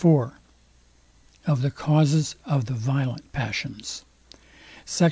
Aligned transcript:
IV 0.03 0.31
OF 1.45 1.61
THE 1.61 1.69
CAUSES 1.69 2.35
OF 2.45 2.65
THE 2.65 2.73
VIOLENT 2.73 3.31
PASSIONS 3.33 4.03
SECT. 4.83 4.99